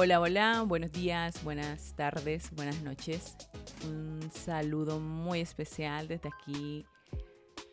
[0.00, 3.36] Hola, hola, buenos días, buenas tardes, buenas noches.
[3.84, 6.86] Un saludo muy especial desde aquí,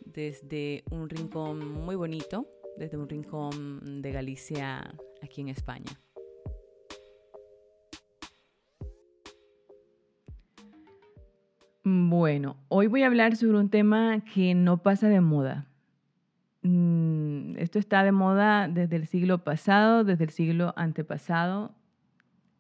[0.08, 2.48] desde un rincón muy bonito,
[2.80, 5.92] desde un rincón de Galicia, aquí en España.
[11.84, 15.68] Bueno, hoy voy a hablar sobre un tema que no pasa de moda.
[16.64, 21.76] Mm, esto está de moda desde el siglo pasado, desde el siglo antepasado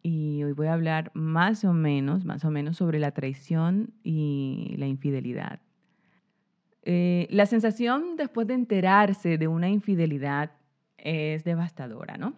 [0.08, 4.76] y hoy voy a hablar más o menos, más o menos sobre la traición y
[4.78, 5.62] la infidelidad.
[6.84, 10.52] Eh, la sensación después de enterarse de una infidelidad
[11.00, 12.36] es devastadora, ¿no?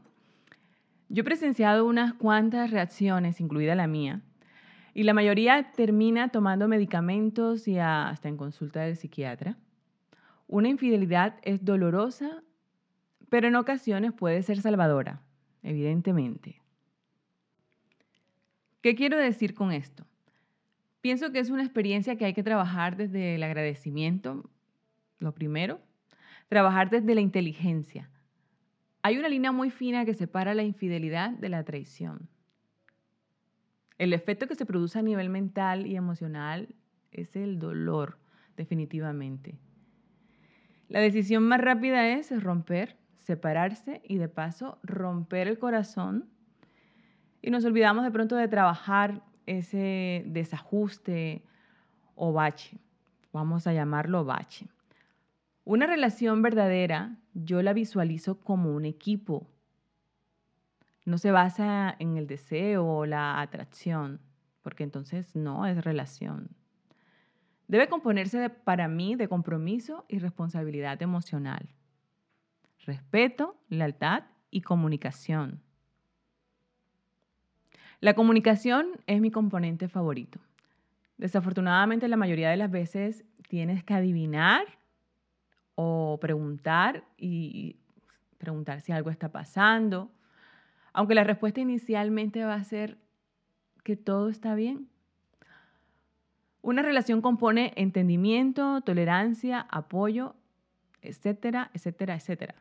[1.09, 4.21] Yo he presenciado unas cuantas reacciones, incluida la mía,
[4.93, 9.57] y la mayoría termina tomando medicamentos y hasta en consulta del psiquiatra.
[10.47, 12.43] Una infidelidad es dolorosa,
[13.27, 15.19] pero en ocasiones puede ser salvadora,
[15.63, 16.61] evidentemente.
[18.81, 20.05] ¿Qué quiero decir con esto?
[21.01, 24.49] Pienso que es una experiencia que hay que trabajar desde el agradecimiento,
[25.19, 25.79] lo primero,
[26.47, 28.09] trabajar desde la inteligencia.
[29.01, 32.29] Hay una línea muy fina que separa la infidelidad de la traición.
[33.97, 36.75] El efecto que se produce a nivel mental y emocional
[37.11, 38.19] es el dolor,
[38.55, 39.57] definitivamente.
[40.87, 46.29] La decisión más rápida es romper, separarse y de paso romper el corazón
[47.47, 51.45] y nos olvidamos de pronto de trabajar ese desajuste
[52.13, 52.77] o bache.
[53.31, 54.67] Vamos a llamarlo bache.
[55.63, 59.47] Una relación verdadera yo la visualizo como un equipo.
[61.05, 64.19] No se basa en el deseo o la atracción,
[64.61, 66.49] porque entonces no es relación.
[67.69, 71.69] Debe componerse para mí de compromiso y responsabilidad emocional,
[72.85, 75.61] respeto, lealtad y comunicación.
[77.99, 80.39] La comunicación es mi componente favorito.
[81.17, 84.65] Desafortunadamente, la mayoría de las veces tienes que adivinar
[85.73, 87.77] o preguntar y
[88.37, 90.11] preguntar si algo está pasando,
[90.93, 92.99] aunque la respuesta inicialmente va a ser
[93.83, 94.89] que todo está bien.
[96.61, 100.35] Una relación compone entendimiento, tolerancia, apoyo,
[101.01, 102.55] etcétera, etcétera, etcétera.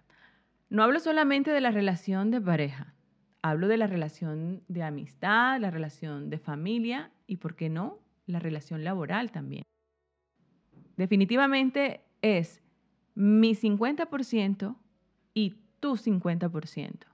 [0.71, 2.96] No hablo solamente de la relación de pareja.
[3.49, 8.41] Hablo de la relación de amistad, la relación de familia y, ¿por qué no?, la
[8.41, 9.63] relación laboral también.
[10.97, 12.61] Definitivamente es
[13.15, 14.75] mi 50%
[15.33, 17.07] y tu 50%.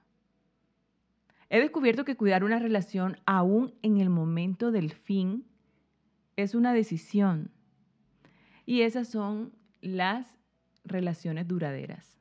[1.51, 5.45] He descubierto que cuidar una relación aún en el momento del fin
[6.35, 7.51] es una decisión.
[8.65, 10.39] Y esas son las
[10.83, 12.17] relaciones duraderas,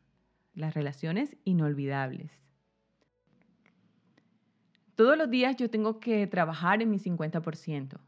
[0.53, 2.43] las relaciones inolvidables.
[5.03, 7.99] Todos los días yo tengo que trabajar en mi 50%,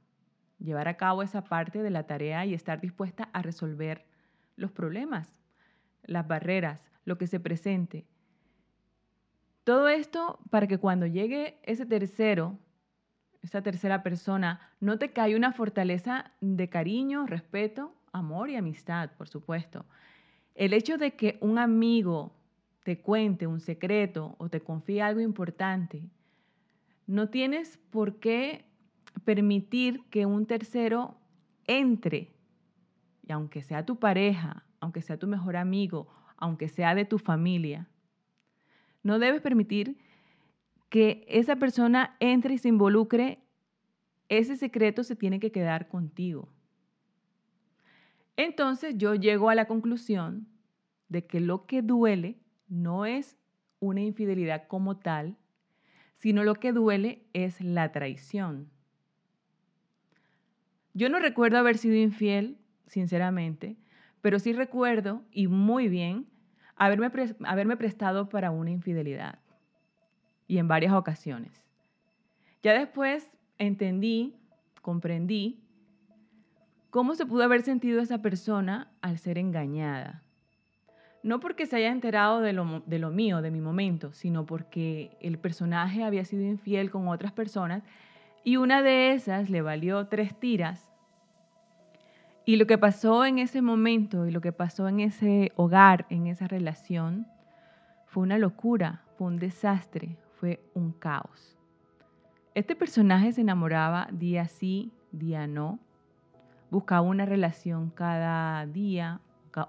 [0.60, 4.05] llevar a cabo esa parte de la tarea y estar dispuesta a resolver
[4.55, 5.34] los problemas,
[6.05, 8.06] las barreras, lo que se presente.
[9.65, 12.60] Todo esto para que cuando llegue ese tercero,
[13.43, 19.28] esa tercera persona, no te cae una fortaleza de cariño, respeto, amor y amistad, por
[19.28, 19.84] supuesto.
[20.55, 22.37] El hecho de que un amigo
[22.84, 26.09] te cuente un secreto o te confíe algo importante,
[27.07, 28.65] no tienes por qué
[29.25, 31.17] permitir que un tercero
[31.67, 32.35] entre,
[33.23, 37.89] y aunque sea tu pareja, aunque sea tu mejor amigo, aunque sea de tu familia,
[39.03, 39.99] no debes permitir
[40.89, 43.45] que esa persona entre y se involucre,
[44.29, 46.49] ese secreto se tiene que quedar contigo.
[48.37, 50.49] Entonces yo llego a la conclusión
[51.09, 53.37] de que lo que duele no es
[53.79, 55.37] una infidelidad como tal,
[56.17, 58.71] sino lo que duele es la traición.
[60.93, 63.77] Yo no recuerdo haber sido infiel, sinceramente,
[64.21, 66.27] pero sí recuerdo, y muy bien,
[66.77, 67.11] haberme,
[67.44, 69.38] haberme prestado para una infidelidad,
[70.47, 71.65] y en varias ocasiones.
[72.62, 74.37] Ya después entendí,
[74.83, 75.61] comprendí,
[76.91, 80.24] cómo se pudo haber sentido esa persona al ser engañada
[81.25, 86.05] no porque se haya enterado de lo, mío, de mi momento, sino porque el personaje
[86.05, 87.82] había sido infiel con otras personas
[88.44, 90.93] y una de esas le valió tres tiras.
[92.44, 96.26] Y lo que pasó en ese momento y lo que pasó en ese hogar, en
[96.26, 97.26] esa relación,
[98.05, 101.56] fue una locura, fue un desastre, fue un caos.
[102.55, 105.79] Este personaje se enamoraba día sí, día no,
[106.71, 109.23] buscaba una relación cada día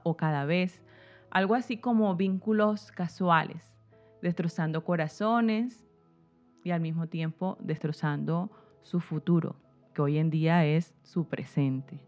[0.03, 0.81] o cada vez,
[1.35, 3.61] algo así como vínculos casuales,
[4.21, 5.85] destrozando corazones,
[6.63, 8.49] y al mismo tiempo destrozando
[8.83, 9.57] su futuro,
[9.93, 11.99] que hoy en día es su presente.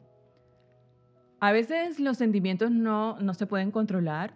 [1.42, 4.34] A veces los sentimientos no, no se pueden controlar,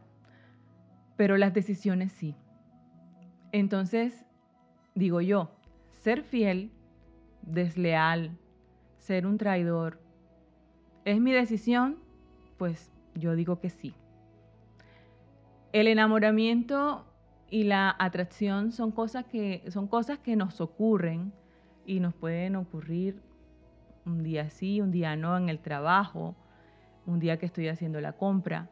[1.16, 2.36] pero las decisiones sí.
[3.54, 4.26] Entonces,
[4.94, 5.52] digo yo,
[6.02, 6.70] ser fiel,
[7.44, 8.38] desleal,
[8.98, 10.02] ser un traidor,
[11.06, 11.98] ¿es mi decisión?
[12.58, 13.96] Pues yo digo que sí.
[15.74, 17.06] El enamoramiento
[17.50, 21.32] y la atracción son cosas que, son cosas que nos ocurren
[21.86, 23.22] y nos pueden ocurrir
[24.06, 26.36] un día sí, un día no en el trabajo,
[27.06, 28.70] un día que estoy haciendo la compra.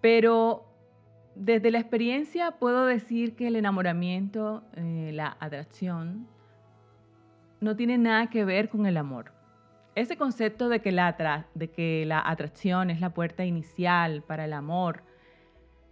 [0.00, 0.64] Pero
[1.34, 6.26] desde la experiencia puedo decir que el enamoramiento, eh, la atracción,
[7.60, 9.32] no tiene nada que ver con el amor.
[9.94, 14.52] Ese concepto de que, la de que la atracción es la puerta inicial para el
[14.52, 15.04] amor,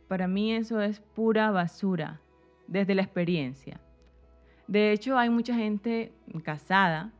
[0.08, 2.20] para mí eso es pura basura
[2.66, 3.80] desde la experiencia.
[4.66, 6.12] De hecho, hay mucha gente
[6.42, 7.12] casada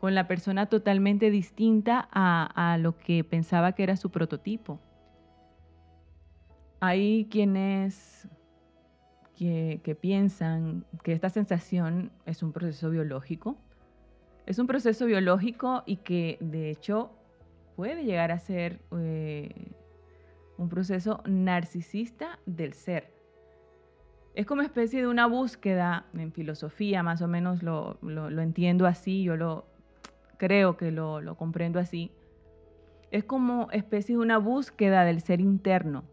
[0.00, 4.80] con la persona totalmente distinta a, lo que pensaba que era su prototipo.
[6.80, 8.28] Hay quienes
[9.34, 13.56] que, que, piensan que esta sensación es un proceso biológico.
[14.48, 17.10] Es un proceso biológico y que de hecho
[17.76, 19.72] puede llegar a ser eh,
[20.56, 23.12] un proceso narcisista del ser.
[24.34, 28.86] Es como especie de una búsqueda en filosofía, más o menos lo, lo, lo entiendo
[28.86, 29.66] así, yo lo,
[30.38, 32.10] creo que lo, comprendo así,
[33.10, 36.04] es como especie de una búsqueda del ser interno,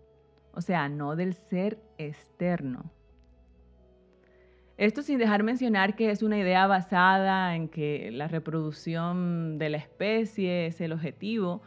[0.52, 2.92] o sea, no del ser externo.
[4.78, 9.78] Esto sin dejar mencionar que es una idea basada en que la reproducción de la
[9.78, 11.62] especie es el objetivo,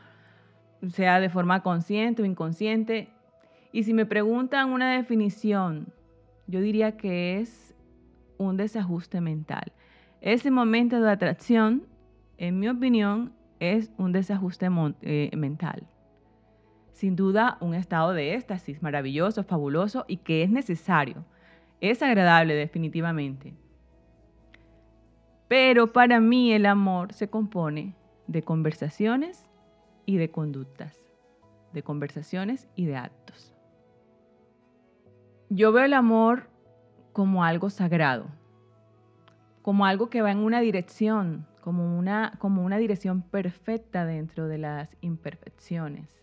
[0.90, 3.08] sea de forma consciente o inconsciente.
[3.72, 5.92] Y si me preguntan una definición,
[6.46, 7.74] yo diría que es
[8.36, 9.72] un desajuste mental.
[10.20, 11.86] Ese momento de atracción
[12.38, 14.68] en mi opinión, es un desajuste
[15.02, 15.88] eh, mental.
[16.92, 21.24] Sin duda, un estado de éxtasis maravilloso, fabuloso y que es necesario.
[21.80, 23.54] Es agradable definitivamente.
[25.48, 27.94] Pero para mí el amor se compone
[28.26, 29.48] de conversaciones
[30.04, 31.06] y de conductas,
[31.72, 33.54] de conversaciones y de actos.
[35.48, 36.50] Yo veo el amor
[37.12, 38.26] como algo sagrado,
[39.62, 44.58] como algo que va en una dirección, como una, como una dirección perfecta dentro de
[44.58, 46.22] las imperfecciones.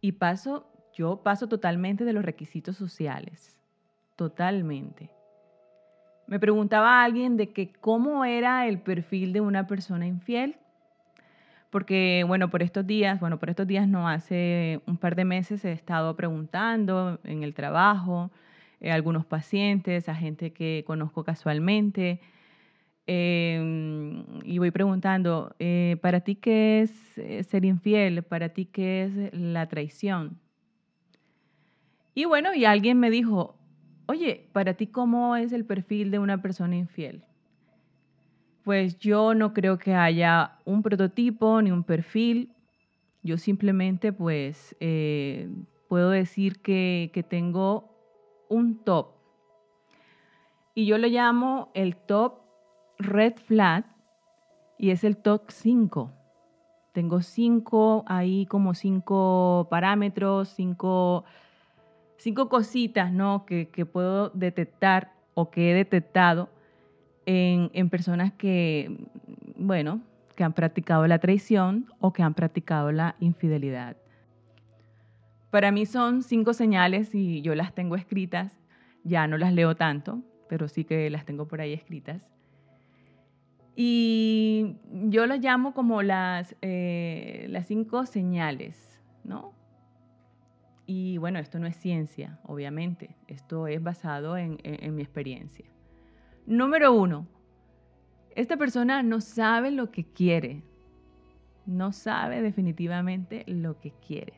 [0.00, 3.58] Y paso, yo paso totalmente de los requisitos sociales,
[4.16, 5.10] totalmente.
[6.26, 10.56] Me preguntaba a alguien de que cómo era el perfil de una persona infiel,
[11.70, 15.64] porque bueno, por estos días, bueno, por estos días no, hace un par de meses
[15.64, 18.30] he estado preguntando en el trabajo,
[18.80, 22.20] a eh, algunos pacientes, a gente que conozco casualmente,
[23.06, 28.22] Em, y voy preguntando, eh, ¿para ti qué es eh, ser infiel?
[28.22, 30.38] ¿Para ti qué es la traición?
[32.14, 33.58] Y bueno, y alguien me dijo,
[34.06, 37.22] oye, ¿para ti cómo es el perfil de una persona infiel?
[38.62, 42.50] Pues yo no creo que haya un prototipo ni un perfil.
[43.22, 45.48] Yo simplemente pues eh,
[45.88, 47.90] puedo decir que, que tengo
[48.48, 49.08] un top.
[50.74, 52.40] Y yo lo llamo el top
[52.98, 53.84] red flag
[54.78, 56.12] y es el top 5.
[56.92, 61.24] Tengo cinco, ahí como cinco parámetros, cinco,
[62.16, 63.44] cinco cositas ¿no?
[63.46, 66.48] que, puedo detectar o que he detectado
[67.26, 68.96] en, personas que,
[69.56, 70.00] bueno,
[70.36, 73.96] que han practicado la traición o que han practicado la infidelidad.
[75.50, 78.60] Para mí son cinco señales y yo las tengo escritas,
[79.04, 82.22] ya no las leo tanto, pero sí que las tengo por ahí escritas.
[83.76, 84.76] Y
[85.08, 89.52] yo las llamo como las, eh, las cinco señales, ¿no?
[90.86, 94.58] Y bueno, esto no es ciencia, obviamente, esto es basado en,
[94.94, 95.64] mi experiencia.
[96.46, 97.26] Número uno,
[98.36, 100.62] esta persona no sabe lo que quiere,
[101.64, 104.34] no sabe definitivamente lo que quiere.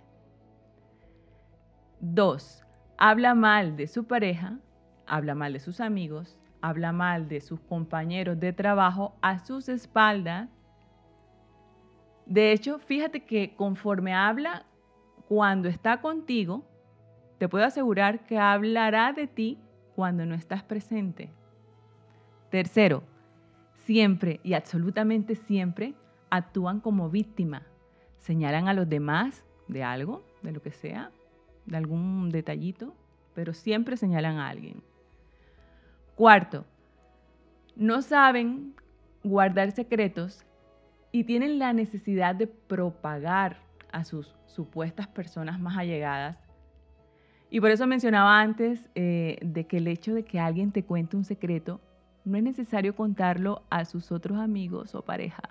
[1.98, 2.64] Dos,
[2.96, 4.60] habla mal de su pareja,
[5.06, 10.48] habla mal de sus amigos, habla mal de sus compañeros de trabajo a sus espaldas.
[12.24, 14.64] De hecho, fíjate que conforme habla
[15.28, 16.64] cuando está contigo,
[17.38, 19.59] te puedo asegurar que hablará de ti
[19.95, 21.30] cuando no estás presente.
[22.50, 23.02] Tercero,
[23.85, 25.95] siempre y absolutamente siempre
[26.30, 27.62] actúan como víctima.
[28.18, 31.11] Señalan a los demás de algo, de lo que sea,
[31.66, 32.95] de algún detallito,
[33.35, 34.83] pero siempre señalan a alguien.
[36.14, 36.64] Cuarto,
[37.75, 38.75] no saben
[39.23, 40.45] guardar secretos
[41.12, 46.38] y tienen la necesidad de propagar a sus supuestas personas más allegadas.
[47.50, 51.16] Y por eso mencionaba antes eh, de que el hecho de que alguien te cuente
[51.16, 51.81] un secreto
[52.25, 55.43] no es necesario contarlo a sus otros amigos o pareja.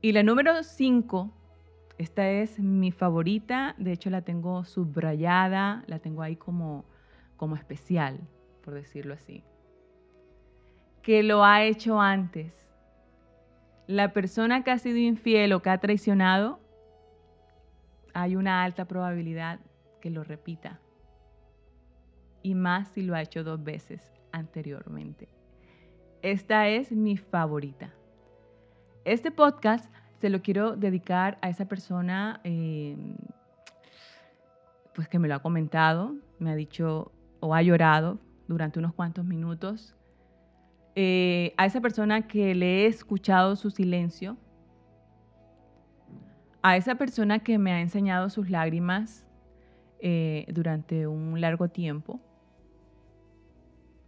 [0.00, 1.30] Y la número 5,
[1.98, 6.84] esta es mi favorita, de hecho la tengo subrayada, la tengo ahí como,
[7.36, 8.18] como especial,
[8.64, 9.44] por decirlo así.
[11.02, 12.61] Que lo ha hecho antes.
[13.86, 16.60] La persona que ha sido infiel o que ha traicionado,
[18.14, 19.60] hay una alta probabilidad
[20.00, 20.80] que lo repita.
[22.42, 25.28] Y más si lo ha hecho dos veces anteriormente.
[26.22, 27.92] Esta es mi favorita.
[29.04, 32.96] Este podcast se lo quiero dedicar a esa persona eh,
[34.94, 37.10] pues que me lo ha comentado, me ha dicho
[37.40, 39.96] o ha llorado durante unos cuantos minutos.
[40.94, 44.36] Eh, a esa persona que le he escuchado su silencio,
[46.62, 49.26] a esa persona que me ha enseñado sus lágrimas
[50.00, 52.20] eh, durante un largo tiempo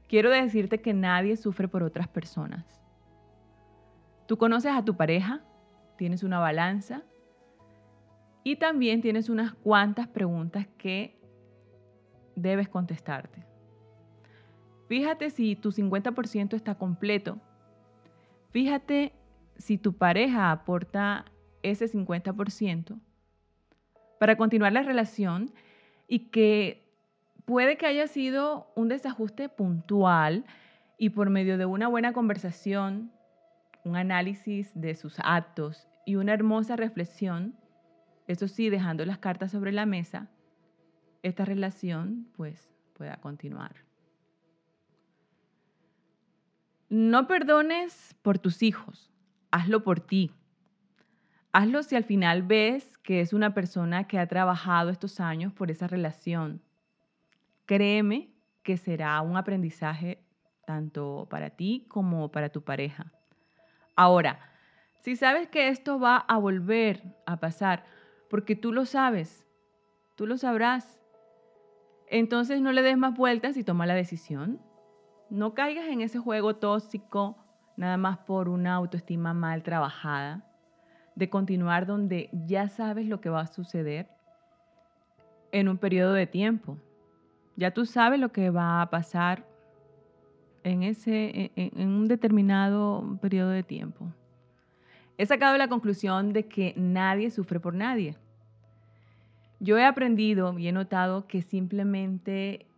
[0.08, 2.64] Quiero decirte que nadie sufre por otras personas.
[4.26, 5.42] Tú conoces a tu pareja,
[5.96, 7.02] tienes una balanza
[8.42, 11.18] y también tienes unas cuantas preguntas que
[12.36, 13.44] debes contestarte.
[14.88, 17.38] Fíjate si tu 50% está completo.
[18.50, 19.12] Fíjate
[19.56, 21.24] si tu pareja aporta
[21.62, 22.98] ese 50%
[24.18, 25.52] para continuar la relación
[26.08, 26.84] y que
[27.44, 30.44] puede que haya sido un desajuste puntual
[30.98, 33.10] y por medio de una buena conversación,
[33.84, 37.54] un análisis de sus actos y una hermosa reflexión,
[38.26, 40.28] eso sí, dejando las cartas sobre la mesa,
[41.22, 43.74] esta relación pues pueda continuar.
[46.88, 49.10] No perdones por tus hijos,
[49.50, 50.32] hazlo por ti.
[51.52, 55.70] Hazlo si al final ves que es una persona que ha trabajado estos años por
[55.70, 56.62] esa relación,
[57.66, 60.24] créeme que será un aprendizaje
[60.66, 63.12] tanto para ti como para tu pareja.
[63.96, 64.40] Ahora,
[65.00, 67.84] si sabes que esto va a volver a pasar,
[68.28, 69.46] porque tú lo sabes,
[70.16, 71.00] tú lo sabrás,
[72.08, 74.60] entonces no le des más vueltas y toma la decisión.
[75.34, 77.36] No caigas en ese juego tóxico
[77.76, 80.44] nada más por una autoestima mal trabajada,
[81.16, 84.06] de continuar donde ya sabes lo que va a suceder
[85.50, 86.78] en un periodo de tiempo.
[87.56, 89.44] Ya tú sabes lo que va a pasar
[90.62, 94.06] en, ese, en, un determinado periodo de tiempo.
[95.18, 98.16] He sacado la conclusión de que nadie sufre por nadie.
[99.58, 102.68] Yo he aprendido y he notado que simplemente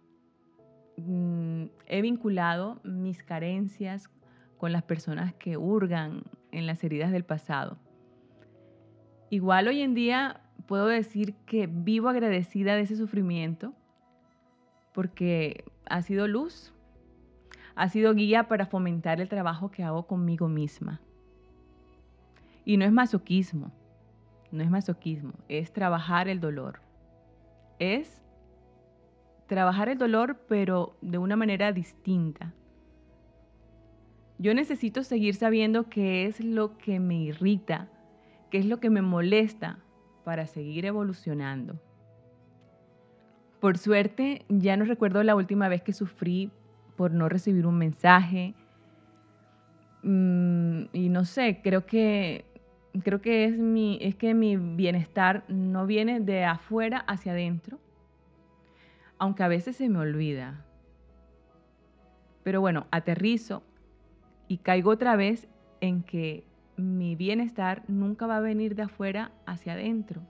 [0.97, 4.11] mm, he vinculado mis carencias
[4.59, 6.23] con las personas que hurgan
[6.53, 7.79] en las heridas del pasado.
[9.31, 13.75] Igual hoy en día puedo decir que vivo agradecida de ese sufrimiento
[14.93, 16.73] porque ha sido luz,
[17.75, 21.01] ha sido guía para fomentar el trabajo que hago conmigo misma.
[22.65, 23.73] Y no es masoquismo,
[24.51, 26.81] no es masoquismo, es trabajar el dolor.
[27.79, 28.26] Es
[29.47, 32.53] trabajar el dolor pero de una manera distinta.
[34.39, 37.89] Yo necesito seguir sabiendo qué es lo que me irrita,
[38.51, 39.79] qué es lo que me molesta
[40.25, 41.81] para seguir evolucionando.
[43.61, 46.51] Por suerte, ya no recuerdo la última vez que sufrí
[46.97, 48.55] por no recibir un mensaje.
[50.03, 52.45] Mm, y no sé, creo que,
[53.03, 57.79] creo que es, mi, es que mi bienestar no viene de afuera hacia adentro,
[59.19, 60.65] aunque a veces se me olvida.
[62.43, 63.63] Pero bueno, aterrizo
[64.49, 65.49] y caigo otra vez
[65.81, 66.45] en que
[66.77, 70.23] mi bienestar nunca va a venir de afuera hacia adentro.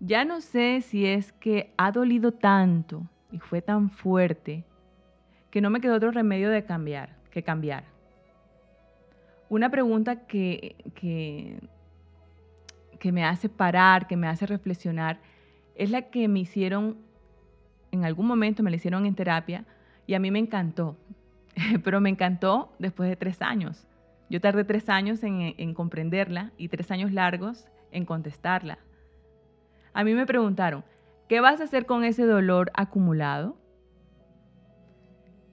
[0.00, 4.64] Ya no sé si es que ha dolido tanto y fue tan fuerte
[5.50, 7.84] que no me quedó otro remedio de cambiar, que cambiar.
[9.48, 11.60] Una pregunta que, que,
[12.98, 15.20] que me hace parar, que me hace reflexionar,
[15.74, 16.96] es la que me hicieron,
[17.92, 19.64] en algún momento me la hicieron en terapia
[20.06, 20.96] y a mí me encantó,
[21.84, 23.86] pero me encantó después de tres años.
[24.28, 28.78] Yo tardé tres años en, en comprenderla y tres años largos en contestarla.
[29.92, 30.84] A mí me preguntaron,
[31.28, 33.56] ¿qué vas a hacer con ese dolor acumulado?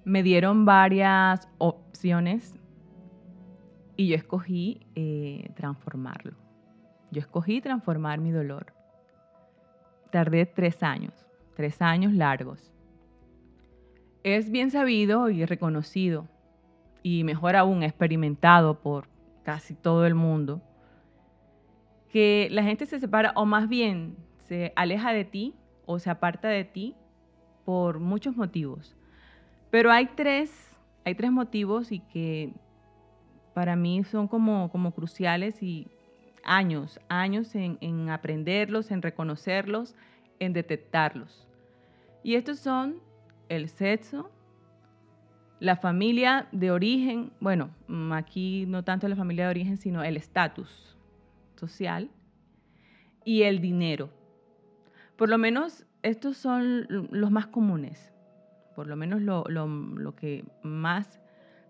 [0.06, 2.56] Me dieron varias opciones
[4.00, 6.32] y yo escogí eh, transformarlo.
[7.12, 8.74] Yo escogí transformar mi dolor.
[10.10, 11.28] Tardé tres años,
[11.60, 12.72] tres años largos.
[14.24, 16.26] Es bien sabido y reconocido,
[17.04, 19.10] y mejor aún experimentado por
[19.44, 20.62] casi todo el mundo,
[22.14, 24.16] que la gente se separa o más bien
[24.48, 25.54] se aleja de ti
[25.86, 26.96] o se aparta de ti
[27.66, 28.96] por muchos motivos.
[29.70, 32.54] Pero hay tres, hay tres motivos y que
[33.54, 35.90] para mí son como, como cruciales y
[36.46, 39.94] años, años en, en aprenderlos, en reconocerlos,
[40.40, 41.49] en detectarlos.
[42.24, 43.02] Y estos son
[43.48, 44.30] el sexo,
[45.60, 50.18] la familia de origen, bueno, mm, aquí no tanto la familia de origen, sino el
[50.18, 50.98] estatus
[51.56, 52.10] social
[53.26, 54.10] y el dinero.
[55.16, 58.14] Por lo menos estos son los más comunes,
[58.76, 61.20] por lo menos lo, lo que más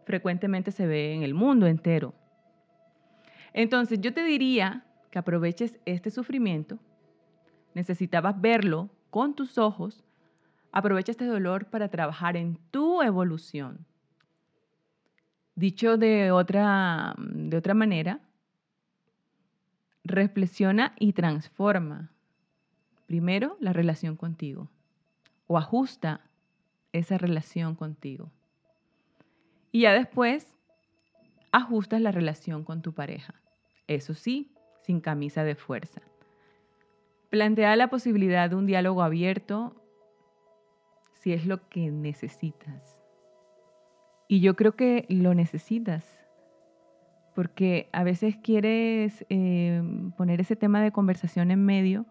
[0.06, 2.14] frecuentemente se ve en el mundo entero.
[3.54, 6.78] Entonces yo te diría que aproveches este sufrimiento,
[7.74, 10.04] necesitabas verlo con tus ojos
[10.72, 13.86] Aprovecha este dolor para trabajar en tu evolución.
[15.56, 18.22] Dicho de otra, de otra manera,
[20.04, 22.12] reflexiona y transforma
[23.08, 24.70] primero la relación contigo
[25.48, 26.22] o ajusta
[26.92, 28.32] esa relación contigo.
[29.72, 30.56] Y ya después
[31.52, 33.34] ajustas la relación con tu pareja.
[33.88, 34.52] Eso sí,
[34.84, 36.02] sin camisa de fuerza.
[37.30, 39.79] Plantea la posibilidad de un diálogo abierto
[41.20, 42.98] si es lo que necesitas.
[44.28, 46.06] Y yo creo que lo necesitas,
[47.36, 49.82] porque a veces quieres eh,
[50.18, 52.06] poner ese tema de conversación en medio,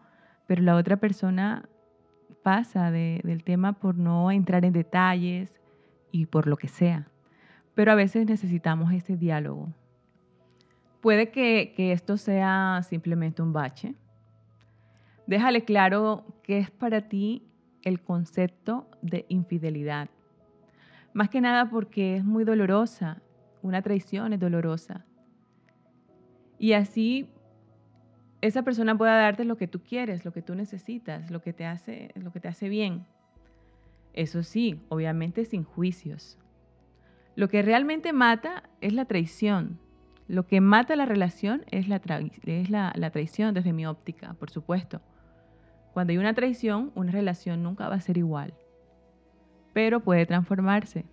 [0.47, 1.69] pero la otra persona
[2.43, 5.61] pasa del tema por no entrar en detalles
[6.13, 7.09] y por lo que sea.
[7.75, 9.69] Pero a veces necesitamos ese diálogo.
[11.01, 13.95] Puede que, que esto sea simplemente un bache.
[15.27, 17.48] Déjale claro qué es para ti
[17.89, 20.09] el concepto de infidelidad.
[21.13, 23.23] Más que nada porque es muy dolorosa,
[23.63, 25.05] una traición es dolorosa.
[26.59, 27.29] Y así
[28.41, 31.67] esa persona pueda darte lo que tú quieres, lo que tú necesitas, lo que te
[31.67, 33.05] hace, lo que te hace bien.
[34.13, 36.39] Eso sí, obviamente sin juicios.
[37.35, 39.79] Lo que realmente mata es la traición.
[40.29, 45.01] Lo que mata la relación es la, es la traición desde mi óptica, por supuesto.
[45.93, 48.55] Cuando hay una traición, una relación nunca va a ser igual,
[49.73, 51.05] pero puede transformarse.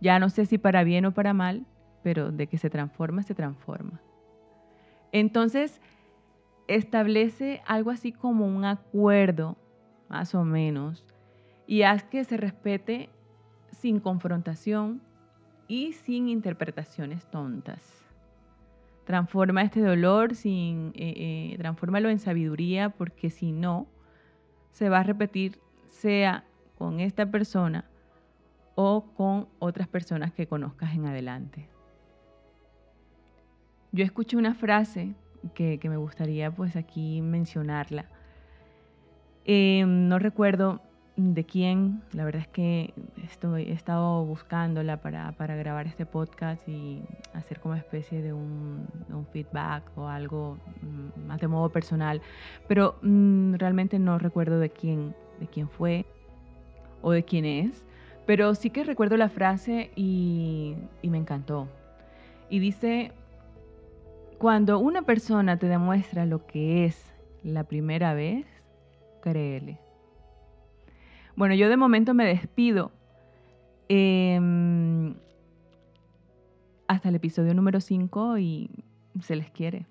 [0.00, 1.64] Ya no sé si para bien o para mal,
[2.02, 4.00] pero de que se transforma, se transforma.
[5.12, 5.80] Entonces,
[6.68, 9.56] establece algo así como un acuerdo,
[10.08, 11.04] más o menos,
[11.66, 13.08] y haz que se respete
[13.70, 15.00] sin confrontación
[15.68, 17.80] y sin interpretaciones tontas.
[19.04, 23.86] Transforma este dolor, sin, eh, eh, transfórmalo en sabiduría, porque si no,
[24.76, 25.58] se va a repetir
[25.88, 26.44] sea
[26.76, 27.86] con esta persona
[28.74, 31.66] o con otras personas que conozcas en adelante.
[33.90, 35.14] Yo escuché una frase
[35.54, 38.04] que, me gustaría pues aquí mencionarla.
[39.46, 40.82] Em, no recuerdo
[41.16, 42.92] de quién, la verdad es que
[43.24, 47.02] estoy, he estado buscándola para, grabar este podcast y
[47.32, 48.86] hacer como especie de un,
[49.32, 52.20] feedback o algo mm, más de modo personal,
[52.68, 56.04] pero mm, realmente no recuerdo de quién, de quién fue
[57.00, 57.84] o de quién es,
[58.26, 61.66] pero sí que recuerdo la frase y, y me encantó.
[62.50, 63.12] Y dice,
[64.38, 67.02] cuando una persona te demuestra lo que es
[67.42, 68.46] la primera vez,
[69.22, 69.85] créele
[71.36, 72.92] bueno, yo de momento me despido.
[73.88, 75.14] Em,
[76.88, 78.70] hasta el episodio número 5 y
[79.20, 79.86] se les quiere.